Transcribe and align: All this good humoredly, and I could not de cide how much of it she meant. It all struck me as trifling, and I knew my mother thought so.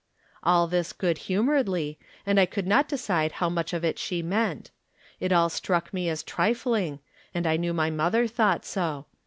All 0.41 0.65
this 0.65 0.93
good 0.93 1.19
humoredly, 1.29 1.99
and 2.25 2.39
I 2.39 2.47
could 2.47 2.65
not 2.65 2.87
de 2.89 2.97
cide 2.97 3.33
how 3.33 3.49
much 3.49 3.71
of 3.71 3.85
it 3.85 3.99
she 3.99 4.23
meant. 4.23 4.71
It 5.19 5.31
all 5.31 5.47
struck 5.47 5.93
me 5.93 6.09
as 6.09 6.23
trifling, 6.23 7.01
and 7.35 7.45
I 7.45 7.55
knew 7.55 7.71
my 7.71 7.91
mother 7.91 8.25
thought 8.27 8.65
so. 8.65 9.05